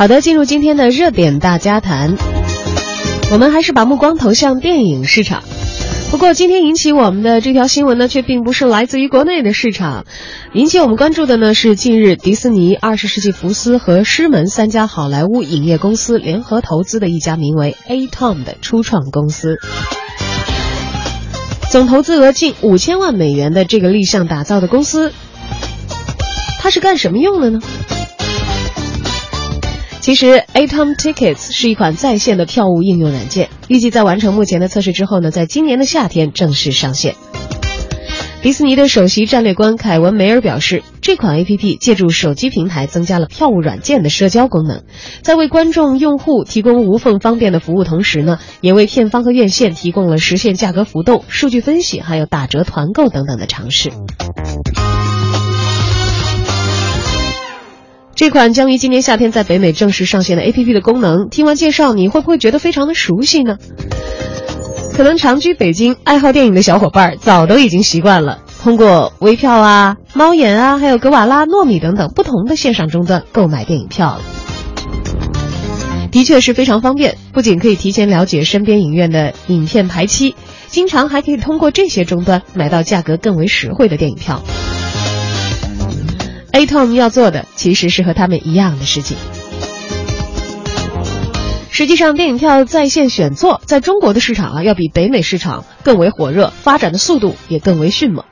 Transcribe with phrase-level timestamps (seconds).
[0.00, 2.16] 好的，进入今天的热点大家谈，
[3.30, 5.42] 我们还是把目光投向电影市场。
[6.10, 10.06] 不过，今天引起我们的这条新闻呢，却并不是来自于国内的市场，
[10.54, 19.58] 引起我们关注的呢是近日迪士尼、二十世纪福斯和狮门三家好莱坞影业公司联合投资的一家名为 Atom 的初创公司，
[21.70, 25.12] 总投资额近五千万美元的这个立项打造的公司，
[26.58, 27.60] 它是干什么用的呢？
[30.00, 37.14] 其实，Atom Tickets 是一款在线的票务应用软件，预计在完成目前的测试之后呢，在今年的夏天正式上线。
[38.42, 44.84] 迪士尼的首席战略官凯文·梅尔表示，这款 APP 借助手机平台增加了票务软件的社交功能，
[45.20, 53.90] 在为观众用户提供无缝方便的服务同时呢，也为片方和院线提供了实现价格浮动、数据分析还有打折团购等等的尝试。
[58.20, 63.56] 这款将于今年夏天在北美正式上线的 APP 的功能，听完介绍，你会不会觉得非常的熟悉呢？
[64.92, 74.20] 可能长居北京、爱好电影的小伙伴早都已经习惯了，通过微票啊、猫眼啊，还有格瓦拉、糯米等等不同的线上终端购买电影票了。
[76.10, 80.34] 的确是非常方便，不仅可以提前了解身边影院的影片排期，
[80.68, 84.42] 经常还可以通过这些终端买到价格更为实惠的电影票。
[86.60, 89.16] Atom 要做的其实是和他们一样的事情。
[91.70, 98.26] 实际上，电影票在线选座在中国的市场啊，要比北美市场更为火热，发展的速度也更为迅猛。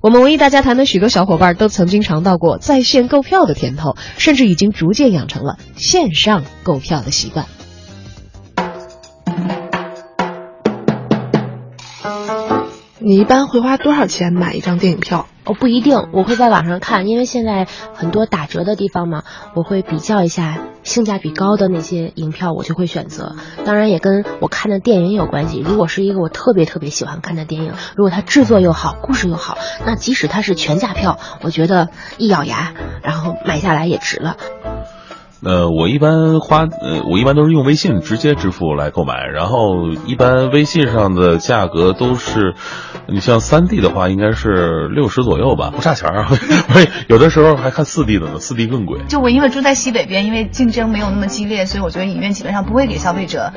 [0.00, 7.44] 我们文艺大家谈的许多小伙伴都曾经尝到过在线购票的甜头，甚至已经逐渐养成了线上购票的习惯。
[12.98, 15.26] 你一般会花多少钱买一张电影票？
[15.48, 23.34] 哦，不一定，我会在网上看，因为现在很多打折的地方嘛，我会比较一下性价比高的那些影票，我就会选择。
[23.64, 25.58] 当然也跟我看的电影有关系。
[25.60, 31.88] 如果是一个我特别特别喜欢看的电影，如果它制作又好，故事又好，那即使它是全价票，我觉得
[32.18, 34.36] 一咬牙，然后买下来也值了。
[35.44, 42.54] 呃，我一般花呃，我一般都是用微信直接支付来购买，然后一般微信上的价格都是，
[43.06, 46.26] 你像三 D 的话应该是六十左右吧，不差钱儿。
[47.08, 49.00] 有的时候还看四 D 的呢，四 D 更贵。
[49.08, 53.52] 就我因为住在西北边，因为竞争没有那么激烈，所以我觉得影院基本上不会给消费者。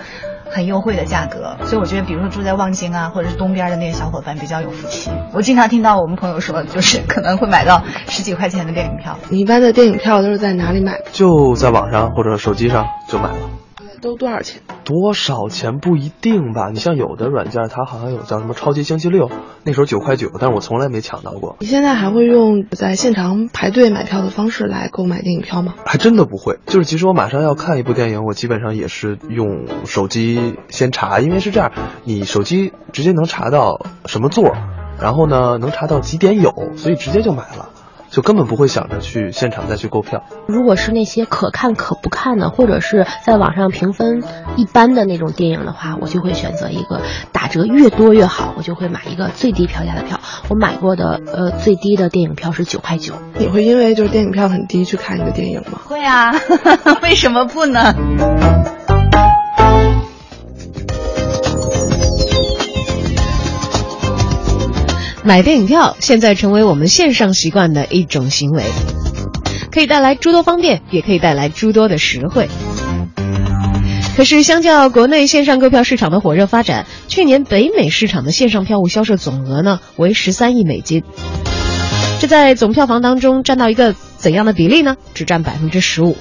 [0.53, 5.09] 很优惠的价格，所以我觉得，比如说住在望京啊，或者是东边的那些小伙伴比较有福气。
[5.31, 9.17] 我经常听到我们朋友说，就是可能会买到十几块钱的电影票。
[9.29, 11.05] 你一般的电影票都是在哪里买的？
[11.13, 13.49] 就在网上或者手机上就买了。
[14.01, 14.63] 都多少钱？
[14.83, 16.69] 多少钱不一定吧。
[16.73, 19.29] 你像有的软件，它好像有叫什么超级星期六，
[19.63, 21.55] 那时候九块九，但是我从来没抢到过。
[21.59, 25.75] 你现在还会用在现场排队买票的方式来购买电影票吗？
[25.85, 26.57] 还真的不会。
[26.65, 31.71] 就是其实我马上要看一部电影，我基本上也是用手机先查，因为是这样，
[32.03, 34.51] 你手机直接能查到什么座，
[34.99, 37.69] 然后呢能查到几点有，所以直接就买了。
[38.11, 40.23] 就根本不会想着去现场再去购票。
[40.47, 44.21] 如果是那些可看可不看的，或者是在网上评分
[44.57, 47.01] 一般的那种电影的话，我就会选择一个
[47.31, 50.19] 打折越多越好，我就会买一个最低票价的票。
[50.49, 53.13] 我买过的呃最低的电影票是九块九。
[53.37, 55.79] 你会因为就是电影票很低去看一个电影吗？
[55.85, 56.33] 会啊，
[57.01, 57.95] 为什么不呢？
[65.23, 68.63] 买电影票现在成为我们线上习惯的一种行为，
[69.71, 72.49] 可以带来诸多方便，也可以带来诸多的实惠。
[74.17, 81.03] 可是，相较国内线上购票市场的火热发展，去年北美市场的线上票务销售总额呢为十三亿美金，
[82.19, 84.97] 这在总票房当中占到一个怎样的比例呢？
[85.13, 86.17] 只占百分之十五。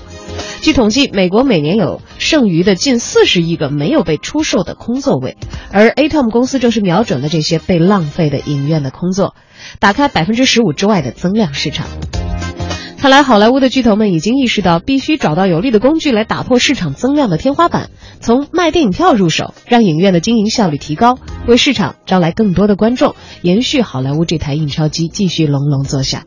[0.63, 5.37] 据统计，美国每年有剩余的近四十亿个没有被出售的空座位，
[5.73, 9.35] 而 Atom 公司正是瞄准了这些被浪费的影院的空座，
[9.79, 11.87] 打开百分之十五之外的增量市场。
[12.99, 17.89] 看来，好莱坞的巨头们已经意识到，必须找到有力的工具来打破市场增量的天花板，
[18.21, 26.25] 从卖电影票入手，让影院的经营效率提高，为市场招来更多的观众，延续好莱坞这台印钞机继续隆隆作响。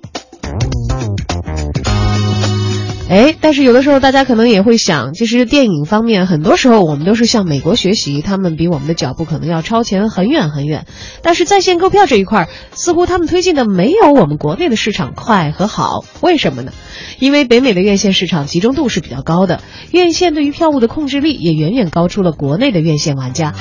[3.14, 10.88] 哎，但是有的时候大家可能也会想，其实电影方面很多时候我们都是向美国学习，他们比我们的脚步可能要超前很远很远。
[11.22, 16.04] 但是在线购票这一块，似乎他们推进的没有我们国内的市场快和好。
[16.22, 16.72] 为什么呢？
[17.20, 19.62] 因为北美的院线市场集中度是比较高的，
[19.92, 23.54] 院线对于票务的控制力也远远高出了国内的院线玩家。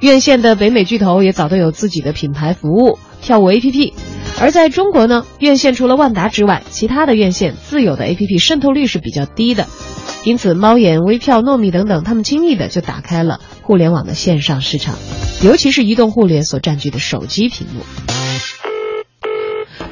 [0.00, 3.92] 院线的北美巨头也早都有自己的品牌服务票务 APP。
[4.40, 9.66] 而在中国呢，院线除了万达之外，其他的院线自有的 APP 渗透率是比较低的。
[10.24, 14.94] 因此，猫眼、微票、糯米等等，他们轻易的就打开了互联网的线上市场，
[15.42, 17.82] 尤其是移动互联所占据的手机屏幕。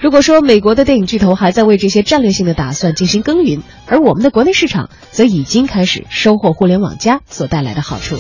[0.00, 8.16] 如果说美国的电影巨头还在为这些战略性的打算进行耕耘，而我们的国内市场则已经开始收获互联网加所带来的好处。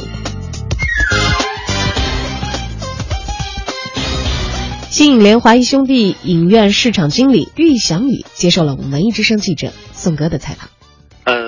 [4.96, 10.70] 新影联华谊兄弟影院市场经理玉翔宇接受了我们文艺之声记者宋哥的采访。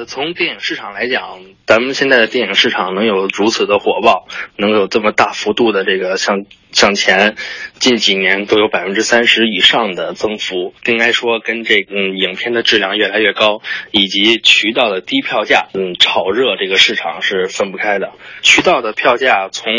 [0.09, 4.27] 从电影市场来讲，咱们现在的电影市场能有如此的火爆，
[4.57, 7.37] 能有这么大幅度的这个向向前，
[7.75, 13.61] 近几年都有百分之三十以上的增幅，应该说跟这嗯影片的质量越来越高，
[13.91, 18.13] 以及渠道的低票价，嗯炒热这个市场是分不开的。
[18.41, 19.71] 渠道的票价从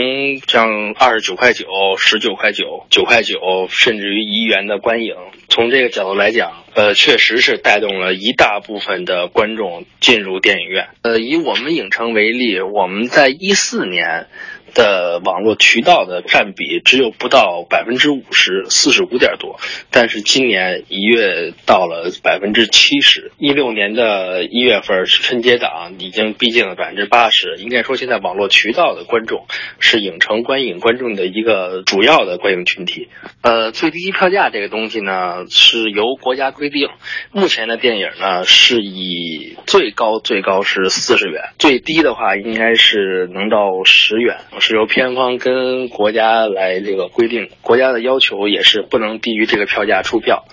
[0.47, 1.65] 像二十九块九、
[1.97, 5.15] 十九块九、九块九，甚至于一元的观影，
[5.47, 6.65] 从这个角度来讲。
[6.79, 10.87] 呃，确实是带动了一大部分的观众进入电影院。
[11.01, 14.27] 呃，以我们影城为例，我们在一四年。
[14.73, 19.59] 的网络渠道的占比只有不到百分之五十，四十五点多。
[19.91, 27.55] 但是今年一月到了百分之七十，一六年的一月份春节档，已经逼近了百分之八十。
[27.57, 29.45] 应该说，现在网络渠道的观众
[29.79, 33.09] 是影城观影观众的一个主要的观影群体。
[33.41, 36.89] 呃，最低票价这个东西呢，是由国家规定。
[37.31, 44.37] 目前的电影呢，是以最高最高是四十元，最低的话应该是能到十元。
[44.59, 50.45] 是由片方跟国家来这个规定，国家的要求也是不能低于这个票价出票。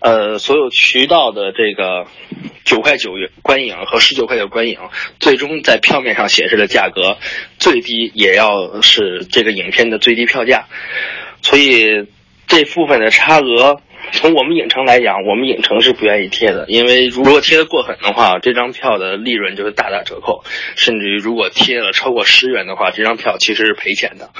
[0.00, 2.06] 呃，所有渠道的这个
[2.64, 4.78] 九块九观影和十九块九观影，
[5.18, 7.16] 最终在票面上显示的价格
[7.58, 10.66] 最低也要是这个影片的最低票价。
[11.40, 12.06] 所以
[12.54, 13.80] 这部分的差额，
[14.12, 20.44] 从我们影城来讲，我们影城是不愿意贴的，因为如果贴的过狠的话，这张票的利润就会大打折扣，
[20.76, 24.30] 甚至于如果贴了超过十元的话，这张票其实是赔钱的。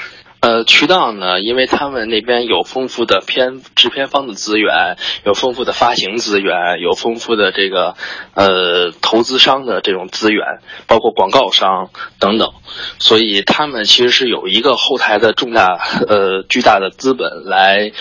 [0.45, 4.95] 呃，渠道呢，因为他们那边有丰富的片制片方的资源，
[5.25, 7.95] 有丰富的发行资源，有丰富的这个
[8.35, 10.45] 呃投资商的这种资源，
[10.85, 11.89] 包括广告商
[12.19, 12.53] 等等，
[12.99, 17.91] 所以他们其实是有一个后台的重大呃巨大的资本来。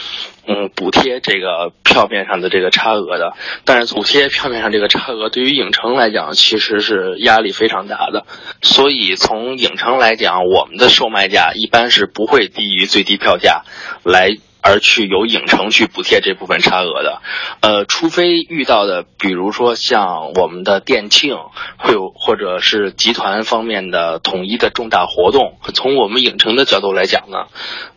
[0.46, 8.26] 嗯，补贴这个票面上的这个差额的，但是补贴票面上这个差额对于影城来讲，其实是压力非常大的。
[8.62, 13.62] 所以从影城来讲，我们的售卖价一般是不会低于最低票价
[14.04, 14.36] 来。
[14.66, 17.20] 而去由影城去补贴这部分差额的，
[17.60, 21.36] 呃，除非遇到的，比如说像我们的店庆，
[21.76, 25.58] 会有或者是集团方面的统一的重大活动。
[25.74, 27.44] 从我们影城的角度来讲呢，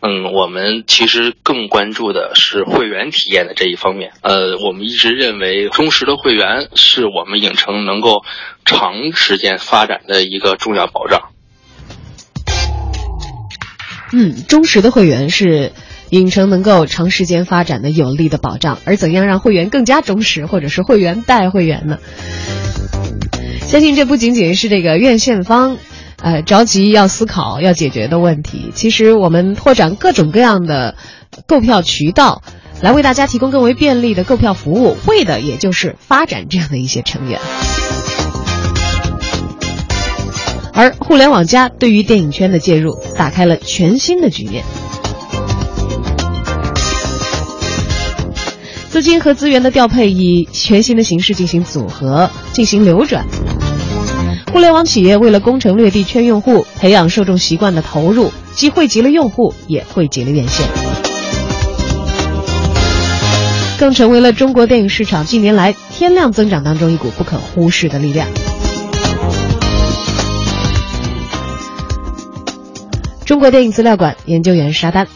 [0.02, 4.12] 嗯，我们其实更关注的是会员体验的这一方面。
[4.20, 8.24] 呃，我们一直认为忠实的会员是我们影城能够
[8.66, 11.30] 长时间发展的一个重要保障。
[14.12, 15.72] 嗯，忠实的会员是。
[16.10, 21.98] 影城能够长时间发展的有力的保障，而怎样让会员更加忠实，或者是会员带会员呢？
[23.68, 25.76] 相信这不仅仅是这个院线方，
[26.22, 28.72] 呃，着急要思考要解决的问题。
[28.74, 30.96] 其实我们拓展各种各样的
[31.46, 32.42] 购票渠道，
[32.80, 37.38] 来为大家提供更为便利的购票服务，为的也就是发展这样的一些成员。
[40.72, 44.64] 而互联网加对于电影圈的介入，打开了全新的局面。
[48.98, 53.24] 资金和资源的调配以全新的形式进行组合、进行流转。
[54.52, 60.66] 互联网企业为了攻城略地、圈用户、培养受众习惯的投入，既汇集了用户，也汇集了院线，
[63.78, 68.26] 更成为了中国电影市场近年来天量增长当中一股不可忽视的力量。
[73.24, 75.06] 中国电影资料馆研究员沙丹。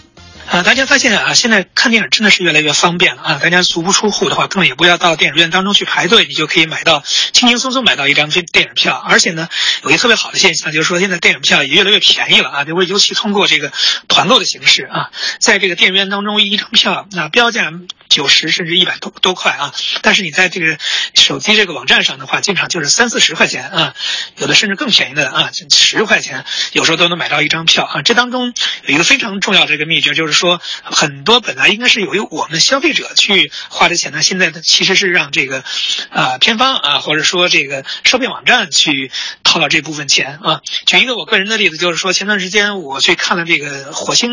[0.52, 3.40] 啊，大家发现啊，现在看电影真的是越来越方便了啊！
[3.42, 8.94] 大家足不出户的话，根本也不要到电影院当中去排队，你就可以买到轻轻松松买到一张电电影票。
[8.94, 9.48] 而且呢，
[9.82, 12.64] 有一个特别好的现象，就是说现在电影票也越来越便宜了啊！
[12.66, 13.72] 就是尤其通过这个
[14.08, 17.72] 团购的形式啊，在这个电影院当中，一张票那标价
[18.10, 20.76] 九十甚至一百多多块啊，但是你在这个
[21.14, 23.94] 手机这个网站上的话，经常就是三四十块钱啊，
[24.36, 28.02] 有的甚至更便宜的啊，十块钱有时候都能买到一张票啊。
[28.02, 28.52] 这当中
[28.84, 30.60] 有一个非常重要的一个秘诀，就是说说。
[30.84, 35.64] 很多本来应该是由于我们消费者去花的钱呢，现在其实是让这个，
[36.10, 39.10] 啊偏方啊或者说这个售票网站去
[39.52, 40.62] 掏了这部分钱啊。
[40.86, 44.30] 举一个我个人的例子，就是说前段时间我去看了这个《火星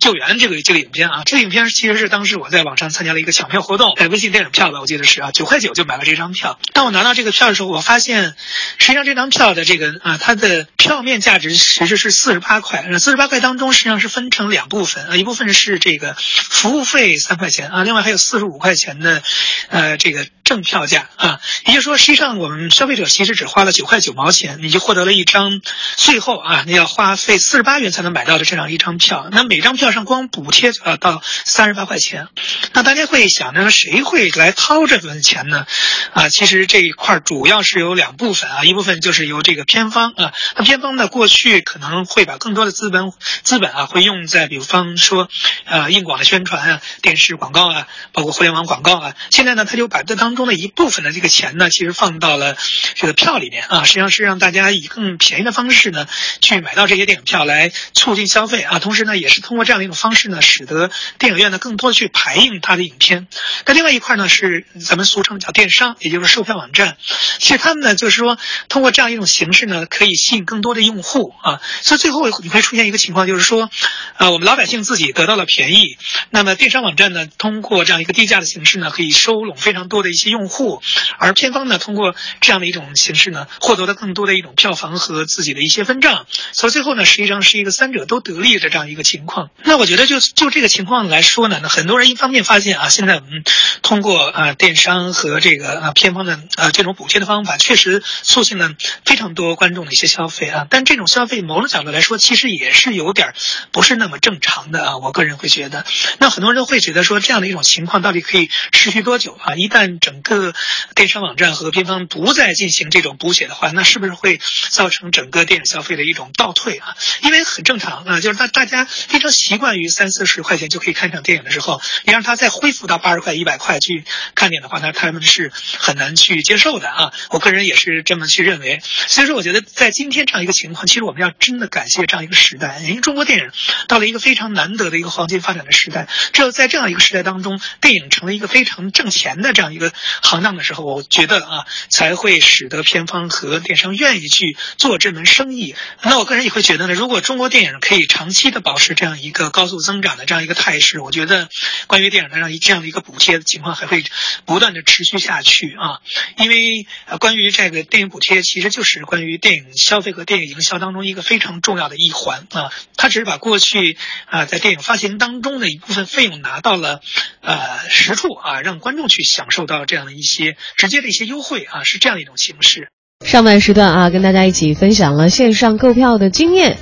[0.00, 6.58] 救援》这个这个影片啊，这个影片其实是当时我在网上参加了一个抢票活动，在微信电影票吧，我记得是啊，九块九就买了这张票。
[6.72, 8.34] 当我拿到这个票的时候，我发现
[8.78, 19.22] 实际上这张票的这个啊，它的票面价值其实是四十八块，四十八块当中实际上是分成两部分啊，一部分是这个服务费三块钱啊，另外还有四十五块钱的
[19.68, 20.26] 呃这个。
[20.44, 25.60] 正票价啊，也就是说，实际上我们消费者其实只花了九块九毛钱，你就获得了一张
[25.96, 29.28] 最后啊，你要花费四十八元才能买到的这样一张票。
[29.30, 32.28] 那每张票上光补贴就要到三十八块钱。
[32.72, 35.66] 那大家会想着谁会来掏这份钱呢？
[36.12, 45.28] 啊，其实这一块主要是有两部分啊，一部分就是由这个片方啊，那片方呢过去可能会把更多的资本资本啊会用在比方说
[45.64, 49.14] 呃硬广的宣传啊、电视广告啊、包括互联网广告啊。
[49.30, 52.56] 现在呢，他就把这当中的一部分的这个钱呢，其实放到了
[52.94, 56.06] 这个票里面啊，实际上是让大家以更便宜的方式呢，
[56.42, 58.78] 去买到这些电影票来促进消费啊。
[58.78, 63.26] 同时呢，也是通过这样的一种方式呢，使得电影院呢更多的去排映它的影片。
[63.64, 66.98] 那另外一块呢，是咱们俗称叫电商，也就是售票网站。
[67.38, 68.36] 其实他们呢，就是说
[68.68, 71.62] 通过这样一种形式呢，可以吸引更多的用户啊。
[71.80, 73.70] 所以最后你会出现一个情况，就是说，
[74.18, 75.96] 啊，我们老百姓自己得到了便宜，
[76.28, 80.34] 那么电商网站呢，通过这样一个低价的形式呢，可以收拢非常多的一些。
[80.34, 80.82] 用户，
[81.20, 89.50] 而片方呢，通过这样的一种形式呢，获得了更多的一种票房和自己的一些分账，所以最后呢，实际上是一个三者都得利的这样一个情况。
[89.62, 93.44] 那我觉得就就这个情况来说呢，那很多人一方面发现啊，现在我们
[93.82, 98.70] 通过啊电商和这个啊片方的啊这种补贴的方法，确实促进了
[99.04, 103.34] 非常多观众的一些消费啊，但这种消费某种角度来说，其实也是有点
[103.72, 104.96] 不是那么正常的啊。
[104.98, 105.84] 我个人会觉得，
[106.18, 109.54] 那很多人都会觉得说，这样的一种情况到底可以持续多久啊？
[109.54, 110.54] 一旦整个
[110.94, 114.40] 电商网站和片方不再进行这种补写的话，那是不是会
[114.70, 116.96] 造成整个电影消费的一种倒退啊？
[117.20, 124.02] 因为很正常啊，就是大大家非常习惯于三四十块钱就可以看一场电影的时候，你让他再恢复到八十块、一百块去
[124.34, 127.12] 看电影的话，那他们是很难去接受的啊。
[127.28, 128.80] 我个人也是这么去认为。
[129.08, 133.50] 所以说，我觉得在今天这样一个情况，其实我们要真的感谢这样一个时代，因为中国电影
[133.88, 136.08] 到了一个非常难得的一个黄金发展的时代。
[136.32, 140.54] 只有在这样一个时代当中，电影成了一个非常挣钱的这样一个行当。
[140.54, 145.74] 的时候，我觉得啊，才会使得片方和电商愿意去做这门生意。
[146.02, 151.48] 那我个人也会觉得呢，如果中国电影可以长期的保持这样一个高速增长的这样一个态势，我觉得
[151.86, 154.04] 关于电影的这样这样的一个补贴的情况还会
[154.44, 156.00] 不断的持续下去啊。
[156.36, 156.86] 因为
[157.18, 162.72] 关于这个电影补贴，其实就是关于电影消费和电影营销当中一个非常重要的一环啊。
[162.96, 167.00] 它只是把过去啊在电影发行当中的一部分费用拿到了
[167.40, 170.56] 呃实处啊，让观众去享受到这样的一些。
[170.76, 172.90] 直接的一些优惠啊，是这样一种形式。
[173.24, 176.76] 上半时段啊，跟大家一起分享了线上购票的经验，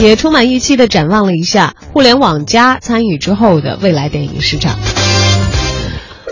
[0.00, 4.76] 也充满预期的展望了一下互联网加参与之后的未来电影市场。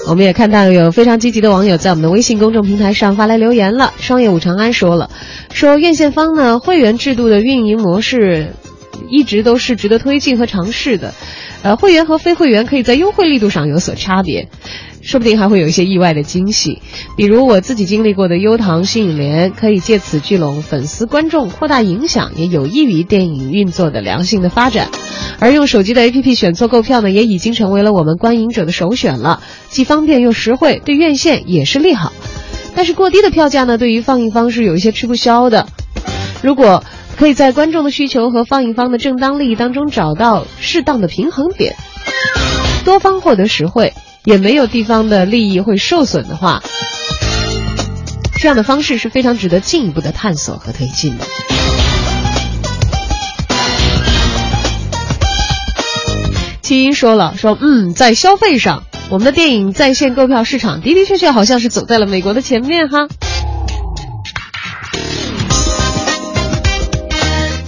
[0.08, 3.92] 我们也看到有非常积极的网友在我们的微信公众平台上发来留言了。
[3.98, 5.10] 双叶武长安说了，
[5.52, 8.54] 说院线方呢会员制度的运营模式
[9.10, 11.12] 一直都是值得推进和尝试的，
[11.62, 14.48] 呃，会员和非会员可以在优惠力度上有所差别。
[15.06, 16.82] 说不定还会有一些意外的惊喜，
[17.16, 24.88] 比如我自己经历过的优唐新影联，可以借此聚拢粉丝观众，扩大影响，也有益于电影运作的良性的发展。
[25.38, 32.12] 而用手机的 APP 选错购票呢，也已经成为了我们观影者的首选了，既方便又实惠，对院线也是利好。
[32.74, 35.68] 但是过低的票价呢，对于放映方是有一些吃不消的。
[36.42, 36.82] 如果
[37.16, 41.76] 可以在观众的需求和放映方的正当利益当中找到适当的平衡点，
[42.84, 43.92] 多方获得实惠。
[44.26, 46.60] 也没有地方的利益会受损的话，
[48.40, 51.24] 这样的方式是非常值得进一步的探索和推进的。
[56.60, 63.06] 七一说了，说嗯，在消费上，我们的电影在线购票市场的的确确好像是走在了美国的前面哈。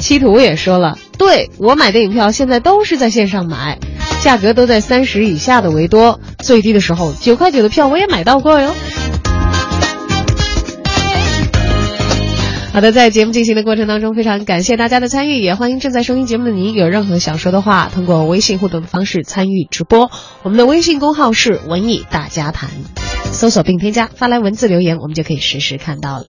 [0.01, 3.79] 七图也说了，对我买电影票现在都是在线上买。
[4.29, 8.75] 价格都在三十以下的为多，最低的时候九块九的票我也买到过哟。
[12.75, 20.11] 好的，在节目进行的过程当中，非常感谢大家的参与，也欢迎正在收听节目的您有任何想说的话，通过微信互动的方式参与直播。
[20.43, 22.69] 我们的微信公号是文艺大家谈，
[23.33, 26.27] 搜索并添加，发来文字留言，我们就可以实时看到了。